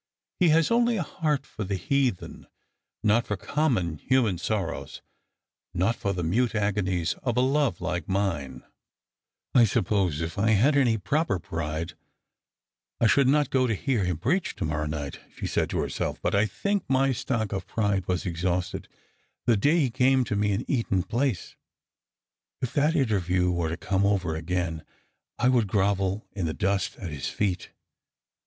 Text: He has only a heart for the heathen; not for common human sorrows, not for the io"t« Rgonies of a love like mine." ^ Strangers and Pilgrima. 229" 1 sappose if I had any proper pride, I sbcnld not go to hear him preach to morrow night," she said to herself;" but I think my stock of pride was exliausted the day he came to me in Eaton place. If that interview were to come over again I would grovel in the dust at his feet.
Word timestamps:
He 0.39 0.49
has 0.49 0.71
only 0.71 0.97
a 0.97 1.03
heart 1.03 1.45
for 1.45 1.63
the 1.63 1.75
heathen; 1.75 2.47
not 3.03 3.27
for 3.27 3.37
common 3.37 3.99
human 3.99 4.39
sorrows, 4.39 5.03
not 5.75 5.95
for 5.95 6.11
the 6.11 6.23
io"t« 6.23 6.57
Rgonies 6.57 7.13
of 7.21 7.37
a 7.37 7.41
love 7.41 7.81
like 7.81 8.07
mine." 8.07 8.61
^ 9.55 9.67
Strangers 9.67 9.75
and 9.75 9.85
Pilgrima. 9.85 9.89
229" 9.89 10.05
1 10.07 10.07
sappose 10.07 10.21
if 10.23 10.39
I 10.39 10.49
had 10.59 10.75
any 10.75 10.97
proper 10.97 11.37
pride, 11.37 11.93
I 12.99 13.05
sbcnld 13.05 13.27
not 13.27 13.49
go 13.51 13.67
to 13.67 13.75
hear 13.75 14.03
him 14.03 14.17
preach 14.17 14.55
to 14.55 14.65
morrow 14.65 14.87
night," 14.87 15.19
she 15.35 15.45
said 15.45 15.69
to 15.69 15.77
herself;" 15.77 16.19
but 16.23 16.33
I 16.33 16.47
think 16.47 16.83
my 16.89 17.11
stock 17.11 17.51
of 17.51 17.67
pride 17.67 18.07
was 18.07 18.23
exliausted 18.23 18.85
the 19.45 19.55
day 19.55 19.81
he 19.81 19.91
came 19.91 20.23
to 20.23 20.35
me 20.35 20.51
in 20.51 20.65
Eaton 20.67 21.03
place. 21.03 21.55
If 22.59 22.73
that 22.73 22.95
interview 22.95 23.51
were 23.51 23.69
to 23.69 23.77
come 23.77 24.07
over 24.07 24.35
again 24.35 24.83
I 25.37 25.49
would 25.49 25.67
grovel 25.67 26.25
in 26.31 26.47
the 26.47 26.55
dust 26.55 26.95
at 26.97 27.11
his 27.11 27.27
feet. 27.27 27.69